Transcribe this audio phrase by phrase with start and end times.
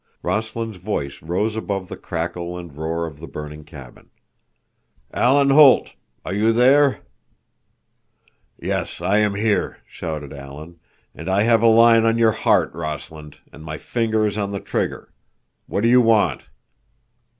[0.23, 4.09] Rossland's voice rose above the crackle and roar of the burning cabin.
[5.13, 5.91] "Alan Holt!
[6.25, 7.01] Are you there?"
[8.59, 10.79] "Yes, I am here," shouted Alan,
[11.13, 14.59] "and I have a line on your heart, Rossland, and my finger is on the
[14.59, 15.13] trigger.
[15.67, 16.45] What do you want?"